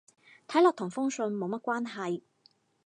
[0.47, 2.23] 睇落同封信冇乜關係